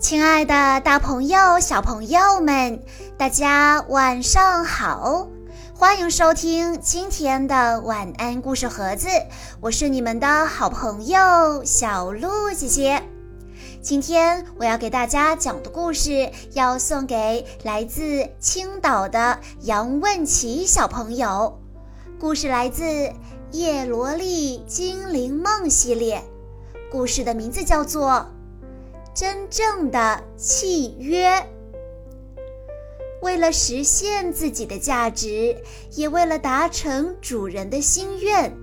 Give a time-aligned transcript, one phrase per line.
[0.00, 2.82] 亲爱的，大朋友、小朋友们，
[3.18, 5.28] 大家晚上好！
[5.74, 9.08] 欢迎收听今天的晚安故事盒子，
[9.60, 13.02] 我是你们的好朋友小鹿姐姐。
[13.82, 21.60] 今天我要给大家讲的故事，要送给来自青岛的杨问琪小朋友。
[22.18, 22.84] 故事来自
[23.52, 26.24] 《叶罗丽精灵梦》系列，
[26.90, 28.26] 故事的名字叫做。
[29.12, 31.44] 真正的契约，
[33.20, 35.56] 为了实现自己的价值，
[35.90, 38.56] 也为了达成主人的心愿，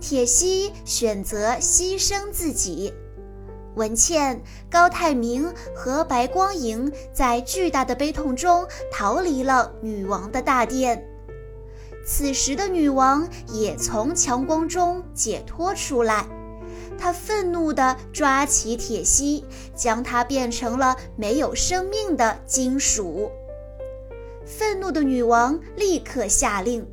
[0.00, 2.94] 铁西选择牺牲自己。
[3.74, 4.40] 文倩、
[4.70, 11.04] 高泰明和白光莹在巨大的悲痛中逃离了女王的大殿。
[12.06, 16.26] 此时的女王也从强光中解脱出来。
[17.00, 19.42] 他愤怒地抓起铁西，
[19.74, 23.30] 将它变成了没有生命的金属。
[24.44, 26.86] 愤怒的女王立刻下令，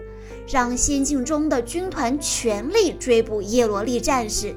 [0.47, 4.55] 让仙境中的军团全力追捕叶罗丽战士。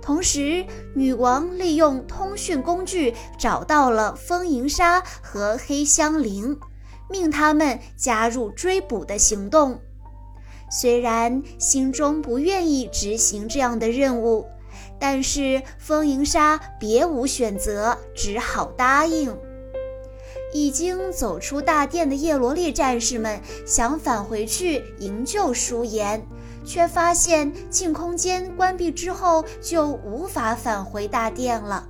[0.00, 6.58] 同时，女王利用通讯工具找到了风银沙和黑香菱，
[7.08, 9.80] 命他们加入追捕的行动。
[10.70, 14.46] 虽然心中不愿意执行这样的任务。
[15.02, 19.36] 但是风银沙别无选择，只好答应。
[20.54, 26.24] 已经走出大殿的叶罗丽战士们想返回去营救舒颜，
[26.64, 31.88] 却发现净空间关闭之后就无法返回大殿了。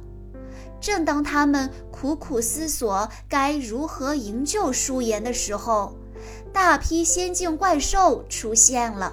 [0.80, 5.98] 正当他们苦苦思索该如何营救舒颜的时候，
[6.50, 9.12] 大批仙境怪兽出现了。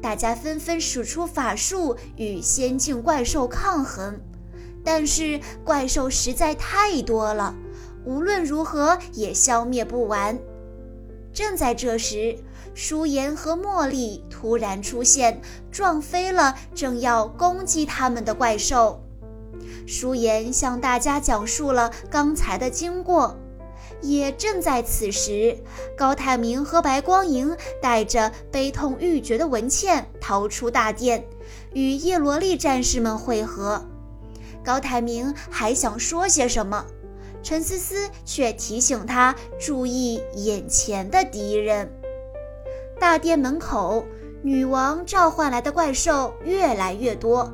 [0.00, 4.20] 大家纷纷使出法术与仙境怪兽抗衡，
[4.84, 7.54] 但是怪兽实在太多了，
[8.04, 10.38] 无论如何也消灭不完。
[11.32, 12.38] 正在这时，
[12.72, 19.02] 舒颜和茉莉突然出现，撞飞了正要攻击他们的怪兽。
[19.86, 23.36] 舒颜向大家讲述了刚才的经过。
[24.02, 25.56] 也正在此时，
[25.96, 31.24] 高泰明和白光莹带着悲痛欲绝的文倩逃出大殿，
[31.72, 33.84] 与叶罗丽战士们会合。
[34.64, 36.84] 高泰明还想说些什么，
[37.42, 41.90] 陈思思却提醒他注意眼前的敌人。
[42.98, 44.04] 大殿门口，
[44.42, 47.52] 女王召唤来的怪兽越来越多。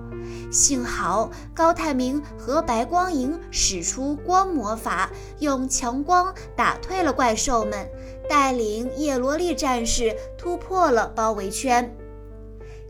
[0.51, 7.89] 幸好高泰明和白光莹使出光魔法，用强光打退了怪兽们，
[8.29, 11.95] 带领叶罗丽战士突破了包围圈。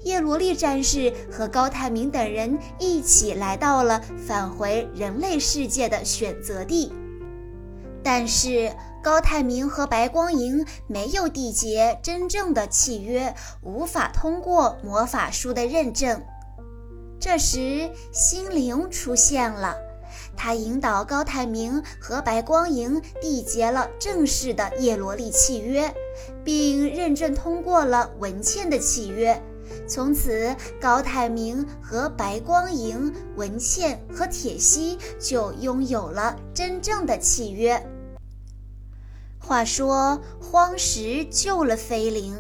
[0.04, 6.92] 叶罗丽战士和高泰明等人一起来到了返回人类世界的选择地，
[8.02, 13.32] 但是高泰明和白光莹没有缔结真正的契约，
[13.62, 16.20] 无法通过魔法书的认证。
[17.22, 19.76] 这时，心灵出现了，
[20.36, 25.94] 他引导高泰明和白光莹缔结了正式的叶罗丽契约，
[26.42, 29.40] 并认证通过了文倩的契约。
[29.86, 37.80] 从此，高泰明和白光莹、文倩和铁西就拥有了真正的契约。
[39.44, 42.34] 话说，荒石救了菲灵，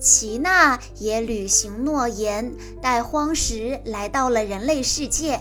[0.00, 5.38] 齐娜也履行诺言，带荒石来到了人类世界。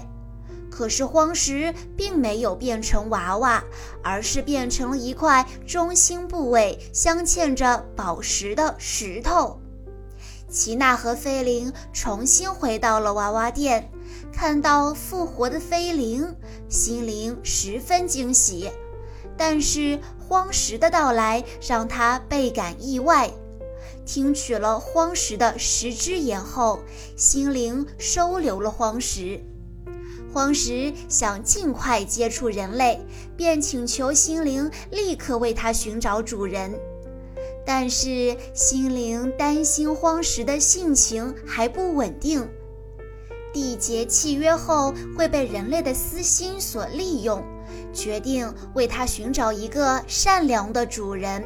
[0.70, 3.64] 可是荒石并没有变成娃娃，
[4.04, 9.60] 而是变成了一块中心部位镶嵌着宝石的石头。
[10.50, 13.90] 齐娜和菲灵重新回到了娃娃店，
[14.32, 16.36] 看到复活的菲灵，
[16.70, 18.70] 心灵十分惊喜。
[19.38, 23.30] 但是荒石的到来让他倍感意外。
[24.06, 26.80] 听取了荒石的十只言后，
[27.16, 29.40] 心灵收留了荒石。
[30.34, 33.00] 荒石想尽快接触人类，
[33.36, 36.74] 便请求心灵立刻为他寻找主人。
[37.66, 42.48] 但是心灵担心荒石的性情还不稳定，
[43.54, 47.44] 缔结契约后会被人类的私心所利用。
[47.94, 51.44] 决定为他寻找一个善良的主人。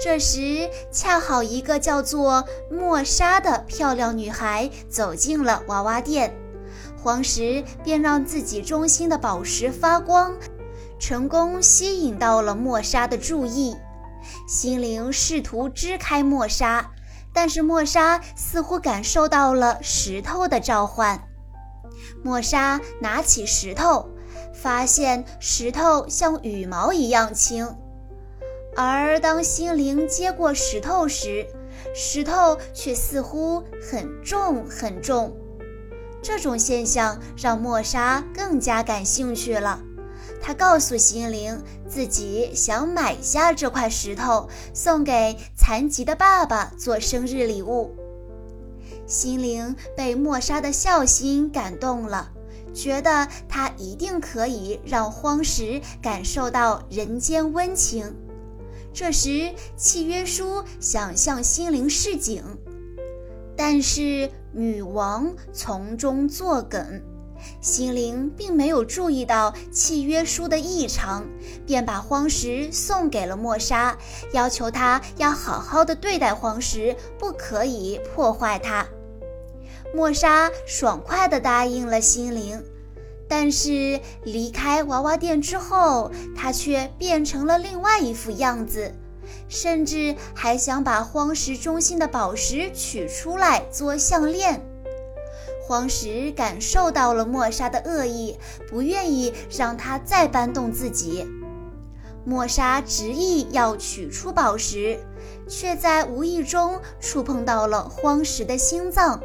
[0.00, 6.32] 这时，恰好一个叫做莫莎的漂亮女孩走进了娃娃店，
[7.02, 10.36] 黄石便让自己中心的宝石发光，
[11.00, 13.76] 成功吸引到了莫莎的注意。
[14.46, 16.92] 心灵试图支开莫莎，
[17.32, 21.20] 但是莫莎似乎感受到了石头的召唤。
[22.22, 24.08] 莫莎拿起石头。
[24.52, 27.76] 发现石头像羽毛一样轻，
[28.76, 31.46] 而当心灵接过石头时，
[31.94, 35.36] 石头却似乎很重很重。
[36.22, 39.80] 这种现象让莫莎更加感兴趣了。
[40.40, 47.94] 他告诉心灵，自己想买下这块石头，送给残疾的爸爸做生日礼物。
[49.06, 52.30] 心灵被莫莎的孝心感动了，
[52.78, 58.14] 觉得他一定可以让荒石感受到人间温情。
[58.94, 62.44] 这时，契约书想向心灵示警，
[63.56, 67.02] 但是女王从中作梗。
[67.60, 71.24] 心灵并没有注意到契约书的异常，
[71.66, 73.96] 便把荒石送给了莫莎，
[74.32, 78.86] 要求他要好好的对待荒石，不可以破坏它。
[79.94, 82.62] 莫莎爽快地答应了心灵，
[83.26, 88.92] 但是离开娃娃店之后，她却变成了另外一副样子，
[89.48, 94.62] 甚至还想把荒石中心的宝石取出来做项链。
[95.66, 98.38] 荒石感受到了莫莎的恶意，
[98.70, 101.26] 不愿意让她再搬动自己。
[102.24, 104.98] 莫莎执意要取出宝石，
[105.48, 109.20] 却在无意中触碰到了荒石的心脏，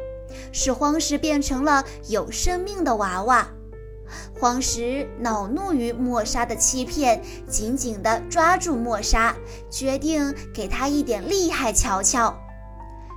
[0.52, 3.48] 使荒石变成了有生命的娃娃。
[4.38, 9.34] 荒石恼怒于莫莎的欺骗，紧紧地抓住莫莎，
[9.70, 12.36] 决定给她一点厉害瞧瞧。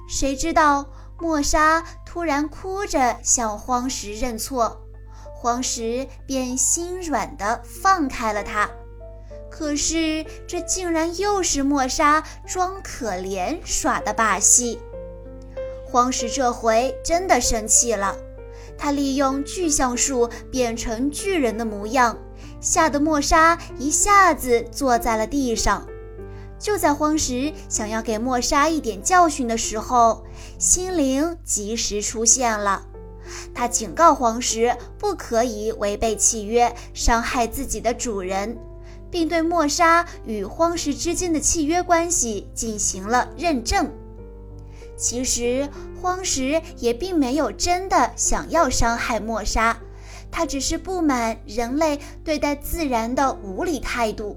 [0.10, 0.88] 谁知道？
[1.19, 4.86] 莫莎突然哭着向荒石认错，
[5.34, 8.69] 荒石便心软地放开了他。
[9.50, 14.80] 可是这竟然又是莫莎装可怜耍的把戏。
[15.98, 18.16] 荒石这回真的生气了，
[18.78, 22.16] 他利用巨橡树变成巨人的模样，
[22.62, 25.88] 吓得莫莎一下子坐在了地上。
[26.60, 30.24] 就在荒石想要给莫莎一点教训的时候，
[30.60, 32.86] 心灵及时出现了。
[33.52, 38.56] 他警告荒石不可以违背契约，伤害自己的主人，
[39.10, 43.92] 并对莫莎与荒石之间的契约关系进行了认证。
[44.98, 45.70] 其实，
[46.02, 49.78] 荒石也并没有真的想要伤害莫莎，
[50.32, 54.36] 他只是不满人类对待自然的无理态度。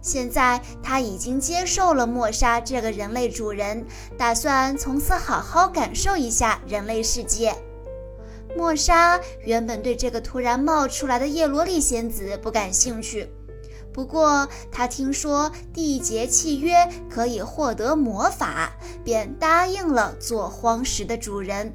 [0.00, 3.84] 现在他已经接受了莫莎这个人类主人，
[4.16, 7.54] 打算从此好好感受一下人类世界。
[8.56, 13.28] 莫莎原本对这个突然冒出来的叶罗丽仙子不感兴趣，
[13.92, 18.72] 不过他听说缔结契约可以获得魔法，
[19.04, 21.72] 便答应了做荒石的主人。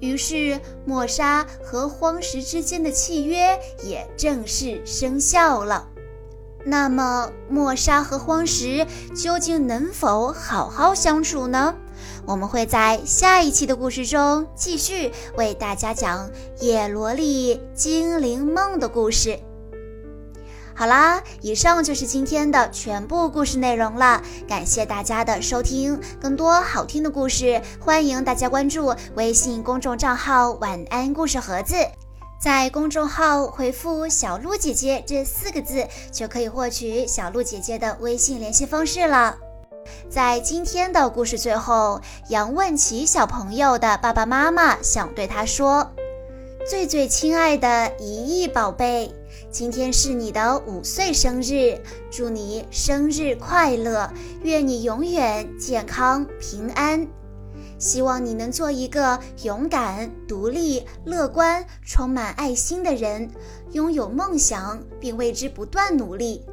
[0.00, 5.88] 于是莫莎和荒石之间的契约也正式生效了。
[6.64, 11.74] 那么，莫莎和荒石究竟能否好好相处呢？
[12.26, 16.28] 我们会在下一期的故事中继续为大家讲
[16.60, 19.38] 《叶罗丽精灵梦》的故事。
[20.78, 26.00] 好啦，以上就是今天的全部故事内容了，感谢大家的收听。
[26.20, 31.74] 更多好听的故事，欢迎大家关注微信公众账号“晚安故事盒子”。
[32.40, 39.36] 在公众号回复“小鹿姐姐”这四个字，就可以获取小鹿姐姐的微信联系方式了。
[40.08, 45.90] 在今天的故事最后，杨问琪小朋友的爸爸妈妈想对他说
[46.70, 49.12] ：“最最亲爱的一亿宝贝，
[49.58, 51.80] 今天是你的五岁生日，
[52.12, 54.08] 祝你生日快乐，
[54.44, 57.04] 愿你永远健康平安。”
[57.76, 63.28] 希望你能做一个勇敢、独立、乐观、充满爱心的人，
[63.72, 66.44] 拥有梦想并为之不断努力。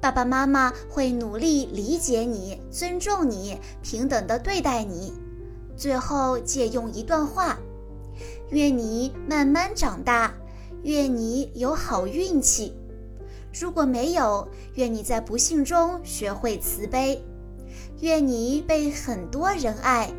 [0.00, 5.12] 爸爸妈妈会努力理解你、尊重你、平等的对待你。
[5.76, 7.58] 最后借用一段话：
[8.48, 10.32] 愿你慢慢长大，
[10.86, 12.72] 愿你有好运气。
[13.52, 17.20] 如果没有，愿你在不幸中学会慈悲。
[18.02, 20.12] 愿你被很多人爱。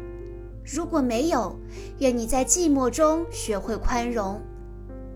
[0.65, 1.57] 如果没有，
[1.99, 4.41] 愿你在寂寞中学会宽容。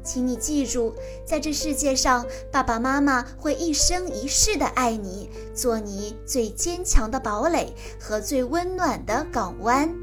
[0.02, 0.94] 请你记住，
[1.26, 9.94] 在这世界上，爸爸妈妈会一生一世的爱你，做你最坚强的堡垒和最温暖的港湾。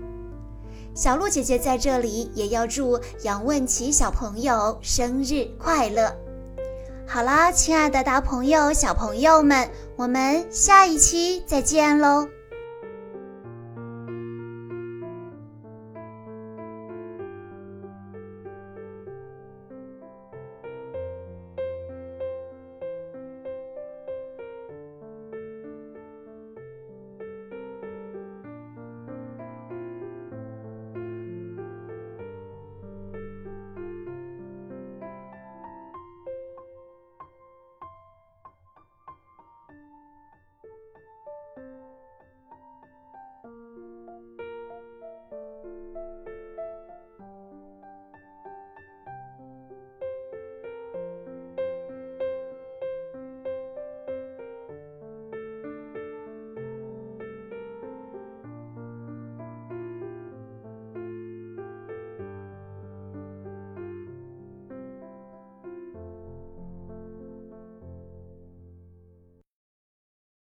[0.98, 6.12] 小鹿姐姐在这里也要祝杨问琪小朋友生日快乐。
[7.06, 12.26] 好啦，亲爱的大朋友、小朋友们，我们下一期再见喽！